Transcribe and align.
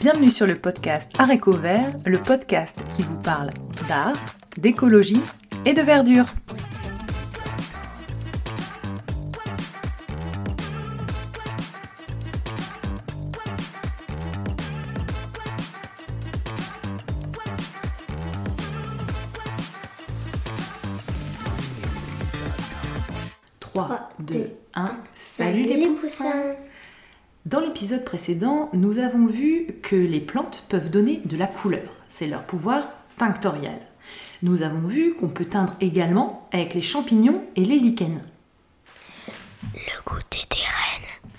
Bienvenue 0.00 0.30
sur 0.30 0.46
le 0.46 0.54
podcast 0.54 1.10
Aréco 1.18 1.50
Vert, 1.50 1.90
le 2.06 2.22
podcast 2.22 2.78
qui 2.92 3.02
vous 3.02 3.16
parle 3.20 3.50
d'art, 3.88 4.16
d'écologie 4.56 5.20
et 5.64 5.72
de 5.72 5.82
verdure. 5.82 6.26
Trois, 23.58 24.08
deux, 24.20 24.52
un. 24.74 24.92
Salut 25.16 25.64
les 25.64 25.88
poussins 25.88 26.54
Dans 27.46 27.60
l'épisode 27.60 28.04
précédent, 28.04 28.68
nous 28.74 28.98
avons 28.98 29.26
vu 29.26 29.68
que 29.82 29.96
les 29.96 30.20
plantes 30.20 30.64
peuvent 30.68 30.90
donner 30.90 31.22
de 31.24 31.36
la 31.36 31.46
couleur. 31.46 31.88
C'est 32.08 32.26
leur 32.26 32.42
pouvoir 32.42 32.84
tinctorial. 33.16 33.78
Nous 34.42 34.62
avons 34.62 34.86
vu 34.86 35.14
qu'on 35.14 35.28
peut 35.28 35.44
teindre 35.44 35.74
également 35.80 36.48
avec 36.52 36.74
les 36.74 36.82
champignons 36.82 37.42
et 37.56 37.64
les 37.64 37.78
lichens. 37.78 38.20
Le 39.72 40.04
goûter 40.04 40.40
des 40.50 40.56
reines. 40.56 41.32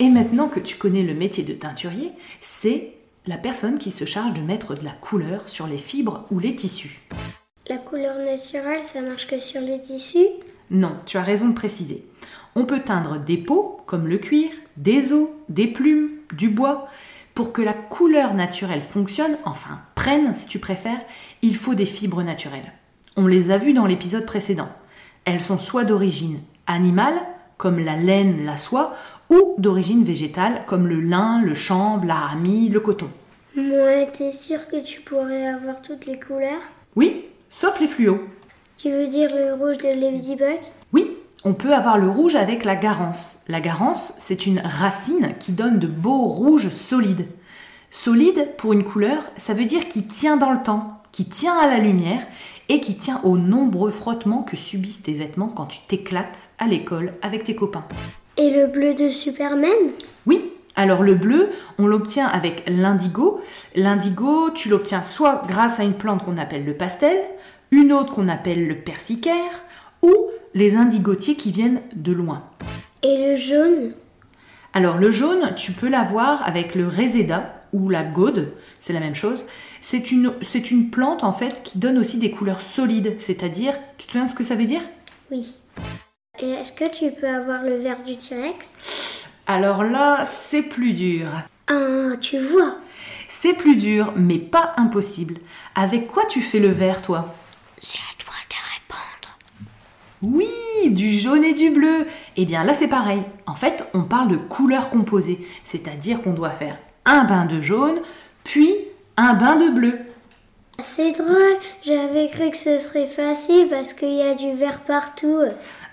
Et 0.00 0.10
maintenant 0.10 0.48
que 0.48 0.60
tu 0.60 0.76
connais 0.76 1.02
le 1.02 1.14
métier 1.14 1.44
de 1.44 1.54
teinturier, 1.54 2.12
c'est 2.40 2.94
la 3.26 3.38
personne 3.38 3.78
qui 3.78 3.90
se 3.90 4.04
charge 4.04 4.34
de 4.34 4.42
mettre 4.42 4.74
de 4.74 4.84
la 4.84 4.92
couleur 4.92 5.48
sur 5.48 5.66
les 5.66 5.78
fibres 5.78 6.26
ou 6.30 6.38
les 6.38 6.54
tissus. 6.54 7.00
La 7.68 7.78
couleur 7.78 8.18
naturelle, 8.18 8.82
ça 8.82 9.00
marche 9.00 9.26
que 9.26 9.38
sur 9.38 9.60
les 9.60 9.80
tissus? 9.80 10.28
Non, 10.70 10.96
tu 11.06 11.16
as 11.16 11.22
raison 11.22 11.48
de 11.48 11.54
préciser. 11.54 12.06
On 12.54 12.64
peut 12.64 12.80
teindre 12.80 13.18
des 13.18 13.36
peaux, 13.36 13.80
comme 13.86 14.08
le 14.08 14.18
cuir, 14.18 14.50
des 14.76 15.12
os, 15.12 15.28
des 15.48 15.66
plumes, 15.66 16.10
du 16.34 16.48
bois. 16.48 16.88
Pour 17.34 17.52
que 17.52 17.62
la 17.62 17.74
couleur 17.74 18.34
naturelle 18.34 18.82
fonctionne, 18.82 19.36
enfin 19.44 19.80
prenne 19.94 20.34
si 20.34 20.46
tu 20.46 20.58
préfères, 20.58 21.00
il 21.42 21.56
faut 21.56 21.74
des 21.74 21.86
fibres 21.86 22.22
naturelles. 22.22 22.72
On 23.16 23.26
les 23.26 23.50
a 23.50 23.58
vues 23.58 23.74
dans 23.74 23.86
l'épisode 23.86 24.26
précédent. 24.26 24.70
Elles 25.24 25.40
sont 25.40 25.58
soit 25.58 25.84
d'origine 25.84 26.40
animale, 26.66 27.14
comme 27.58 27.78
la 27.78 27.96
laine, 27.96 28.44
la 28.44 28.56
soie, 28.56 28.94
ou 29.30 29.54
d'origine 29.58 30.04
végétale, 30.04 30.60
comme 30.66 30.86
le 30.86 31.00
lin, 31.00 31.42
le 31.42 31.54
chanvre, 31.54 32.06
l'arami, 32.06 32.68
le 32.68 32.80
coton. 32.80 33.10
Moi, 33.54 34.06
t'es 34.12 34.32
sûr 34.32 34.68
que 34.68 34.82
tu 34.82 35.00
pourrais 35.00 35.46
avoir 35.46 35.80
toutes 35.80 36.06
les 36.06 36.18
couleurs? 36.18 36.62
Oui, 36.94 37.24
sauf 37.48 37.80
les 37.80 37.86
fluos. 37.86 38.20
Tu 38.76 38.90
veux 38.90 39.06
dire 39.06 39.34
le 39.34 39.54
rouge 39.54 39.78
de 39.78 39.88
Ladybug 39.88 40.60
Oui, 40.92 41.10
on 41.44 41.54
peut 41.54 41.72
avoir 41.72 41.96
le 41.96 42.10
rouge 42.10 42.34
avec 42.34 42.62
la 42.62 42.76
garance. 42.76 43.38
La 43.48 43.62
garance, 43.62 44.12
c'est 44.18 44.44
une 44.44 44.60
racine 44.60 45.32
qui 45.40 45.52
donne 45.52 45.78
de 45.78 45.86
beaux 45.86 46.26
rouges 46.26 46.68
solides. 46.68 47.26
Solide, 47.90 48.50
pour 48.58 48.74
une 48.74 48.84
couleur, 48.84 49.22
ça 49.38 49.54
veut 49.54 49.64
dire 49.64 49.88
qui 49.88 50.06
tient 50.06 50.36
dans 50.36 50.52
le 50.52 50.62
temps, 50.62 51.00
qui 51.10 51.24
tient 51.24 51.58
à 51.58 51.68
la 51.68 51.78
lumière 51.78 52.20
et 52.68 52.80
qui 52.80 52.96
tient 52.96 53.22
aux 53.24 53.38
nombreux 53.38 53.90
frottements 53.90 54.42
que 54.42 54.58
subissent 54.58 55.04
tes 55.04 55.14
vêtements 55.14 55.48
quand 55.48 55.66
tu 55.66 55.78
t'éclates 55.88 56.50
à 56.58 56.66
l'école 56.66 57.14
avec 57.22 57.44
tes 57.44 57.54
copains. 57.54 57.84
Et 58.36 58.50
le 58.50 58.66
bleu 58.66 58.92
de 58.92 59.08
Superman? 59.08 59.70
Oui, 60.26 60.52
alors 60.76 61.02
le 61.02 61.14
bleu, 61.14 61.48
on 61.78 61.86
l'obtient 61.86 62.26
avec 62.26 62.62
l'indigo. 62.68 63.40
L'indigo, 63.74 64.50
tu 64.50 64.68
l'obtiens 64.68 65.02
soit 65.02 65.42
grâce 65.48 65.80
à 65.80 65.84
une 65.84 65.94
plante 65.94 66.24
qu'on 66.24 66.36
appelle 66.36 66.64
le 66.64 66.74
pastel, 66.74 67.16
une 67.70 67.92
autre 67.92 68.14
qu'on 68.14 68.28
appelle 68.28 68.66
le 68.66 68.76
persicaire, 68.76 69.64
ou 70.02 70.12
les 70.54 70.76
indigotiers 70.76 71.34
qui 71.34 71.50
viennent 71.50 71.80
de 71.94 72.12
loin. 72.12 72.44
Et 73.02 73.30
le 73.30 73.36
jaune? 73.36 73.94
Alors 74.72 74.98
le 74.98 75.10
jaune, 75.10 75.54
tu 75.56 75.72
peux 75.72 75.88
l'avoir 75.88 76.46
avec 76.46 76.74
le 76.74 76.86
reseda 76.86 77.60
ou 77.72 77.88
la 77.88 78.04
gaude, 78.04 78.52
c'est 78.78 78.92
la 78.92 79.00
même 79.00 79.14
chose. 79.14 79.44
C'est 79.80 80.12
une, 80.12 80.32
c'est 80.42 80.70
une 80.70 80.90
plante 80.90 81.24
en 81.24 81.32
fait 81.32 81.62
qui 81.62 81.78
donne 81.78 81.98
aussi 81.98 82.18
des 82.18 82.30
couleurs 82.30 82.60
solides, 82.60 83.16
c'est-à-dire, 83.18 83.74
tu 83.98 84.06
te 84.06 84.12
souviens 84.12 84.28
ce 84.28 84.34
que 84.34 84.44
ça 84.44 84.54
veut 84.54 84.66
dire? 84.66 84.82
Oui. 85.30 85.56
Et 86.40 86.50
est-ce 86.50 86.72
que 86.72 86.88
tu 86.90 87.10
peux 87.18 87.28
avoir 87.28 87.62
le 87.62 87.76
vert 87.76 88.02
du 88.04 88.16
T-Rex? 88.16 88.74
Alors 89.46 89.84
là, 89.84 90.26
c'est 90.48 90.62
plus 90.62 90.92
dur. 90.92 91.28
Ah, 91.68 92.16
tu 92.20 92.38
vois 92.38 92.76
C'est 93.28 93.54
plus 93.54 93.76
dur, 93.76 94.12
mais 94.16 94.38
pas 94.38 94.72
impossible. 94.76 95.36
Avec 95.74 96.08
quoi 96.08 96.24
tu 96.26 96.40
fais 96.42 96.58
le 96.58 96.70
vert, 96.70 97.02
toi? 97.02 97.34
C'est 97.78 97.98
à 97.98 98.14
toi 98.18 98.34
de 98.48 98.56
répondre. 98.74 99.38
Oui, 100.22 100.90
du 100.90 101.12
jaune 101.12 101.44
et 101.44 101.54
du 101.54 101.70
bleu. 101.70 102.06
Eh 102.36 102.44
bien 102.44 102.64
là 102.64 102.74
c'est 102.74 102.88
pareil. 102.88 103.22
En 103.46 103.54
fait, 103.54 103.86
on 103.94 104.02
parle 104.02 104.28
de 104.28 104.36
couleurs 104.36 104.90
composées, 104.90 105.46
c'est-à-dire 105.62 106.22
qu'on 106.22 106.32
doit 106.32 106.50
faire 106.50 106.78
un 107.04 107.24
bain 107.24 107.44
de 107.44 107.60
jaune, 107.60 108.00
puis 108.42 108.74
un 109.16 109.34
bain 109.34 109.56
de 109.56 109.68
bleu. 109.68 109.98
C'est 110.78 111.12
drôle, 111.12 111.56
j'avais 111.84 112.28
cru 112.28 112.50
que 112.50 112.56
ce 112.56 112.78
serait 112.78 113.06
facile 113.06 113.68
parce 113.70 113.94
qu'il 113.94 114.12
y 114.14 114.22
a 114.22 114.34
du 114.34 114.52
vert 114.52 114.80
partout. 114.80 115.40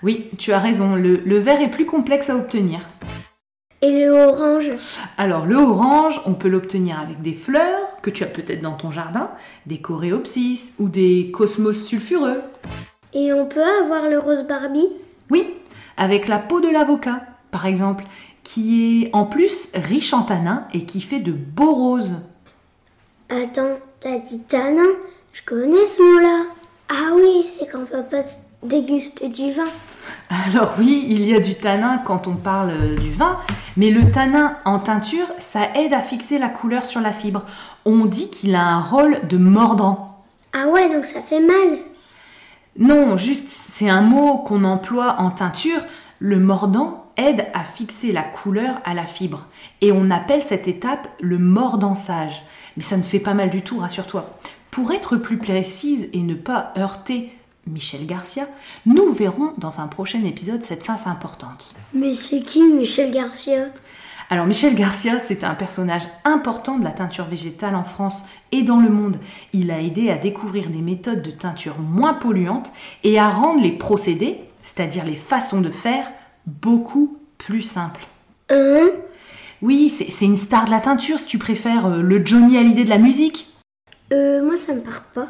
Oui, 0.02 0.28
tu 0.38 0.52
as 0.52 0.58
raison, 0.58 0.96
le, 0.96 1.22
le 1.24 1.38
vert 1.38 1.60
est 1.60 1.70
plus 1.70 1.86
complexe 1.86 2.28
à 2.28 2.36
obtenir. 2.36 2.80
Et 3.84 3.90
le 4.02 4.12
orange 4.12 4.70
Alors 5.18 5.44
le 5.44 5.56
orange, 5.56 6.18
on 6.24 6.32
peut 6.32 6.48
l'obtenir 6.48 6.98
avec 6.98 7.20
des 7.20 7.34
fleurs 7.34 7.98
que 8.00 8.08
tu 8.08 8.24
as 8.24 8.28
peut-être 8.28 8.62
dans 8.62 8.72
ton 8.72 8.90
jardin, 8.90 9.30
des 9.66 9.76
coréopsis 9.76 10.72
ou 10.78 10.88
des 10.88 11.30
cosmos 11.30 11.84
sulfureux. 11.84 12.40
Et 13.12 13.34
on 13.34 13.44
peut 13.44 13.62
avoir 13.82 14.08
le 14.08 14.18
rose 14.18 14.44
Barbie 14.44 14.88
Oui, 15.30 15.46
avec 15.98 16.28
la 16.28 16.38
peau 16.38 16.62
de 16.62 16.68
l'avocat, 16.68 17.24
par 17.50 17.66
exemple, 17.66 18.04
qui 18.42 19.02
est 19.02 19.10
en 19.14 19.26
plus 19.26 19.68
riche 19.74 20.14
en 20.14 20.22
tanins 20.22 20.66
et 20.72 20.86
qui 20.86 21.02
fait 21.02 21.20
de 21.20 21.32
beaux 21.32 21.74
roses. 21.74 22.14
Attends, 23.28 23.80
t'as 24.00 24.18
dit 24.18 24.40
tanin? 24.44 24.94
Je 25.34 25.42
connais 25.44 25.84
ce 25.84 26.00
mot-là. 26.00 26.44
Ah 26.88 27.12
oui, 27.14 27.46
c'est 27.46 27.66
quand 27.70 27.84
papa 27.86 28.24
déguste 28.62 29.24
du 29.24 29.50
vin. 29.52 29.68
Alors 30.46 30.74
oui, 30.78 31.06
il 31.08 31.24
y 31.24 31.34
a 31.34 31.40
du 31.40 31.54
tanin 31.54 31.98
quand 31.98 32.26
on 32.26 32.34
parle 32.34 32.70
euh, 32.70 32.96
du 32.96 33.10
vin, 33.10 33.38
mais 33.76 33.90
le 33.90 34.10
tanin 34.10 34.56
en 34.64 34.78
teinture, 34.78 35.26
ça 35.38 35.68
aide 35.74 35.92
à 35.94 36.00
fixer 36.00 36.38
la 36.38 36.48
couleur 36.48 36.86
sur 36.86 37.00
la 37.00 37.12
fibre. 37.12 37.42
On 37.84 38.06
dit 38.06 38.30
qu'il 38.30 38.54
a 38.54 38.64
un 38.66 38.80
rôle 38.80 39.26
de 39.28 39.36
mordant. 39.36 40.22
Ah 40.52 40.68
ouais, 40.68 40.92
donc 40.92 41.04
ça 41.04 41.20
fait 41.20 41.40
mal. 41.40 41.78
Non, 42.78 43.16
juste 43.16 43.48
c'est 43.48 43.88
un 43.88 44.00
mot 44.00 44.38
qu'on 44.38 44.64
emploie 44.64 45.16
en 45.18 45.30
teinture. 45.30 45.80
Le 46.18 46.38
mordant 46.38 47.06
aide 47.16 47.46
à 47.54 47.60
fixer 47.60 48.12
la 48.12 48.22
couleur 48.22 48.80
à 48.84 48.94
la 48.94 49.04
fibre. 49.04 49.46
Et 49.80 49.92
on 49.92 50.10
appelle 50.10 50.42
cette 50.42 50.68
étape 50.68 51.08
le 51.20 51.38
mordançage. 51.38 52.44
Mais 52.76 52.82
ça 52.82 52.96
ne 52.96 53.02
fait 53.02 53.20
pas 53.20 53.34
mal 53.34 53.50
du 53.50 53.62
tout, 53.62 53.78
rassure-toi. 53.78 54.26
Pour 54.74 54.90
être 54.90 55.16
plus 55.16 55.38
précise 55.38 56.08
et 56.12 56.22
ne 56.22 56.34
pas 56.34 56.72
heurter 56.76 57.30
Michel 57.64 58.06
Garcia, 58.06 58.48
nous 58.86 59.12
verrons 59.12 59.52
dans 59.56 59.78
un 59.78 59.86
prochain 59.86 60.24
épisode 60.24 60.64
cette 60.64 60.82
phase 60.82 61.06
importante. 61.06 61.76
Mais 61.92 62.12
c'est 62.12 62.40
qui 62.40 62.60
Michel 62.64 63.12
Garcia? 63.12 63.68
Alors 64.30 64.46
Michel 64.46 64.74
Garcia, 64.74 65.20
c'est 65.20 65.44
un 65.44 65.54
personnage 65.54 66.08
important 66.24 66.76
de 66.76 66.82
la 66.82 66.90
teinture 66.90 67.26
végétale 67.26 67.76
en 67.76 67.84
France 67.84 68.24
et 68.50 68.64
dans 68.64 68.80
le 68.80 68.88
monde. 68.88 69.18
Il 69.52 69.70
a 69.70 69.80
aidé 69.80 70.10
à 70.10 70.16
découvrir 70.16 70.68
des 70.68 70.82
méthodes 70.82 71.22
de 71.22 71.30
teinture 71.30 71.78
moins 71.78 72.14
polluantes 72.14 72.72
et 73.04 73.16
à 73.16 73.30
rendre 73.30 73.62
les 73.62 73.70
procédés, 73.70 74.40
c'est-à-dire 74.64 75.04
les 75.04 75.14
façons 75.14 75.60
de 75.60 75.70
faire, 75.70 76.10
beaucoup 76.46 77.16
plus 77.38 77.62
simples. 77.62 78.08
Hein? 78.50 78.88
Oui, 79.62 79.88
c'est 79.88 80.24
une 80.24 80.36
star 80.36 80.64
de 80.64 80.72
la 80.72 80.80
teinture 80.80 81.20
si 81.20 81.26
tu 81.26 81.38
préfères, 81.38 81.86
euh, 81.86 82.02
le 82.02 82.26
Johnny 82.26 82.58
Hallyday 82.58 82.82
de 82.82 82.90
la 82.90 82.98
musique. 82.98 83.53
Euh, 84.12 84.42
moi 84.42 84.56
ça 84.56 84.74
me 84.74 84.80
parle 84.80 85.02
pas. 85.14 85.28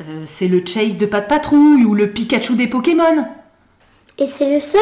Euh, 0.00 0.24
c'est 0.26 0.48
le 0.48 0.62
Chase 0.64 0.98
de 0.98 1.06
Pat 1.06 1.26
Patrouille 1.26 1.84
ou 1.84 1.94
le 1.94 2.10
Pikachu 2.10 2.54
des 2.54 2.66
Pokémon. 2.66 3.26
Et 4.18 4.26
c'est 4.26 4.54
le 4.54 4.60
seul? 4.60 4.80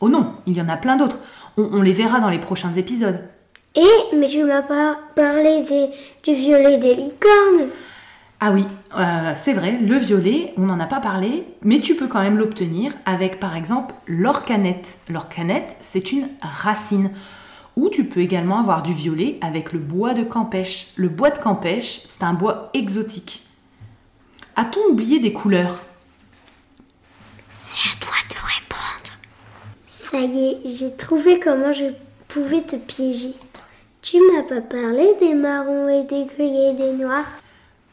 Oh 0.00 0.08
non, 0.08 0.34
il 0.46 0.56
y 0.56 0.60
en 0.60 0.68
a 0.68 0.76
plein 0.76 0.96
d'autres. 0.96 1.18
On, 1.56 1.68
on 1.72 1.82
les 1.82 1.92
verra 1.92 2.20
dans 2.20 2.28
les 2.28 2.38
prochains 2.38 2.72
épisodes. 2.74 3.22
Et, 3.74 4.16
mais 4.16 4.26
tu 4.26 4.42
m'as 4.44 4.62
pas 4.62 4.98
parlé 5.14 5.62
des- 5.64 5.90
du 6.22 6.34
violet 6.38 6.78
des 6.78 6.94
licornes. 6.94 7.68
Ah 8.40 8.52
oui, 8.52 8.66
euh, 8.98 9.32
c'est 9.34 9.54
vrai, 9.54 9.78
le 9.82 9.96
violet, 9.96 10.52
on 10.58 10.62
n'en 10.66 10.78
a 10.80 10.86
pas 10.86 11.00
parlé, 11.00 11.44
mais 11.62 11.80
tu 11.80 11.94
peux 11.94 12.06
quand 12.06 12.20
même 12.20 12.36
l'obtenir 12.36 12.92
avec 13.06 13.40
par 13.40 13.56
exemple 13.56 13.94
l'orcanette. 14.06 14.98
L'orcanette, 15.08 15.76
c'est 15.80 16.12
une 16.12 16.28
racine. 16.42 17.10
Ou 17.76 17.90
tu 17.90 18.04
peux 18.06 18.20
également 18.20 18.58
avoir 18.58 18.82
du 18.82 18.94
violet 18.94 19.38
avec 19.42 19.72
le 19.72 19.78
bois 19.78 20.14
de 20.14 20.24
Campèche. 20.24 20.92
Le 20.96 21.08
bois 21.08 21.30
de 21.30 21.38
Campèche, 21.38 22.02
c'est 22.08 22.24
un 22.24 22.32
bois 22.32 22.70
exotique. 22.74 23.46
A-t-on 24.56 24.92
oublié 24.92 25.18
des 25.18 25.34
couleurs? 25.34 25.80
C'est 27.54 27.90
à 27.90 28.00
toi 28.00 28.14
de 28.30 28.34
répondre. 28.34 29.18
Ça 29.86 30.20
y 30.20 30.46
est, 30.46 30.58
j'ai 30.64 30.96
trouvé 30.96 31.38
comment 31.38 31.74
je 31.74 31.92
pouvais 32.28 32.62
te 32.62 32.76
piéger. 32.76 33.34
Tu 34.00 34.18
m'as 34.32 34.44
pas 34.44 34.60
parlé 34.62 35.04
des 35.20 35.34
marrons 35.34 35.88
et 35.88 36.06
des 36.06 36.24
gris 36.24 36.66
et 36.68 36.72
des 36.74 36.92
noirs? 36.92 37.26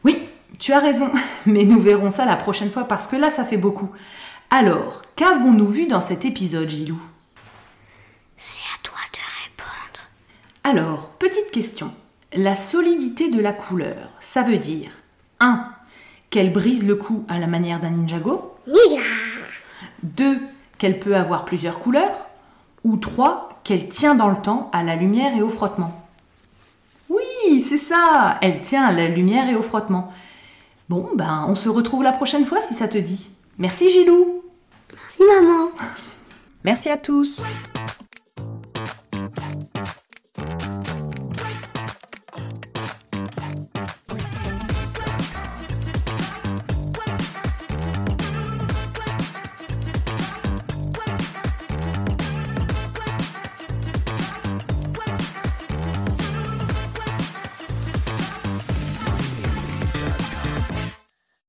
Oui, 0.03 0.29
tu 0.59 0.71
as 0.71 0.79
raison, 0.79 1.09
mais 1.45 1.65
nous 1.65 1.79
verrons 1.79 2.11
ça 2.11 2.25
la 2.25 2.35
prochaine 2.35 2.69
fois 2.69 2.85
parce 2.85 3.07
que 3.07 3.15
là, 3.15 3.29
ça 3.29 3.43
fait 3.43 3.57
beaucoup. 3.57 3.89
Alors, 4.49 5.01
qu'avons-nous 5.15 5.67
vu 5.67 5.87
dans 5.87 6.01
cet 6.01 6.23
épisode, 6.23 6.69
Gilou 6.69 7.01
C'est 8.37 8.59
à 8.59 8.77
toi 8.83 8.99
de 9.11 9.17
répondre. 9.43 10.01
Alors, 10.75 11.09
petite 11.19 11.51
question. 11.51 11.93
La 12.35 12.55
solidité 12.55 13.29
de 13.29 13.39
la 13.39 13.53
couleur, 13.53 14.09
ça 14.19 14.41
veut 14.41 14.57
dire 14.57 14.89
1. 15.39 15.67
Qu'elle 16.31 16.51
brise 16.51 16.87
le 16.87 16.95
cou 16.95 17.23
à 17.29 17.37
la 17.37 17.45
manière 17.45 17.79
d'un 17.79 17.91
ninjago. 17.91 18.55
2. 20.01 20.41
Qu'elle 20.79 20.97
peut 20.97 21.15
avoir 21.15 21.45
plusieurs 21.45 21.77
couleurs. 21.77 22.27
Ou 22.83 22.97
3. 22.97 23.49
Qu'elle 23.63 23.87
tient 23.87 24.15
dans 24.15 24.29
le 24.29 24.41
temps 24.41 24.71
à 24.73 24.81
la 24.81 24.95
lumière 24.95 25.37
et 25.37 25.43
au 25.43 25.49
frottement. 25.49 26.07
Oui, 27.07 27.61
c'est 27.61 27.77
ça, 27.77 28.39
elle 28.41 28.61
tient 28.61 28.83
à 28.83 28.91
la 28.91 29.09
lumière 29.09 29.47
et 29.49 29.55
au 29.55 29.61
frottement. 29.61 30.11
Bon, 30.89 31.07
ben 31.13 31.45
on 31.47 31.53
se 31.53 31.69
retrouve 31.69 32.01
la 32.01 32.13
prochaine 32.13 32.47
fois 32.47 32.61
si 32.61 32.73
ça 32.73 32.87
te 32.87 32.97
dit. 32.97 33.29
Merci 33.59 33.91
Gilou. 33.91 34.41
Merci 34.91 35.21
maman. 35.35 35.69
Merci 36.63 36.89
à 36.89 36.97
tous. 36.97 37.43